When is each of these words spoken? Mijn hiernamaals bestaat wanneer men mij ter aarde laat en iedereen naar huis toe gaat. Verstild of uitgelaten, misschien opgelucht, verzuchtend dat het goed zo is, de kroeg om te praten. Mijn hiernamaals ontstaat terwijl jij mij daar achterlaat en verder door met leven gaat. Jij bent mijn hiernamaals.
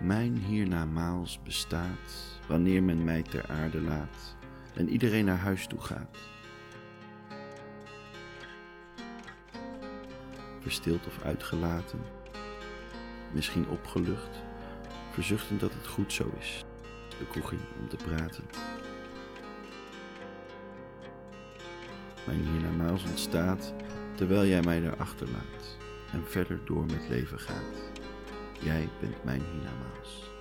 Mijn 0.00 0.36
hiernamaals 0.36 1.42
bestaat 1.42 2.40
wanneer 2.48 2.82
men 2.82 3.04
mij 3.04 3.22
ter 3.22 3.48
aarde 3.48 3.80
laat 3.80 4.36
en 4.74 4.88
iedereen 4.88 5.24
naar 5.24 5.38
huis 5.38 5.66
toe 5.66 5.80
gaat. 5.80 6.18
Verstild 10.60 11.06
of 11.06 11.22
uitgelaten, 11.22 12.00
misschien 13.32 13.68
opgelucht, 13.68 14.42
verzuchtend 15.10 15.60
dat 15.60 15.72
het 15.74 15.86
goed 15.86 16.12
zo 16.12 16.32
is, 16.38 16.64
de 17.18 17.26
kroeg 17.26 17.52
om 17.80 17.88
te 17.88 17.96
praten. 17.96 18.44
Mijn 22.26 22.44
hiernamaals 22.44 23.04
ontstaat 23.04 23.74
terwijl 24.14 24.46
jij 24.46 24.62
mij 24.62 24.80
daar 24.80 24.96
achterlaat 24.96 25.76
en 26.12 26.24
verder 26.26 26.60
door 26.64 26.86
met 26.86 27.08
leven 27.08 27.40
gaat. 27.40 28.05
Jij 28.66 28.88
bent 29.00 29.24
mijn 29.24 29.42
hiernamaals. 29.52 30.35